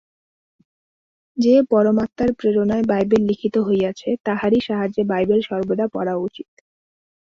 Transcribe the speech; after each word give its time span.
যে 1.37 1.53
পরমাত্মার 1.71 2.29
প্রেরণায় 2.39 2.85
বাইবেল 2.87 3.21
লিখিত 3.29 3.55
হইয়াছে, 3.67 4.09
তাহারই 4.25 4.59
সাহায্যে 4.67 5.03
বাইবেল 5.11 5.39
সর্বদা 5.49 5.85
পড়া 5.93 6.13
উচিত। 6.19 6.49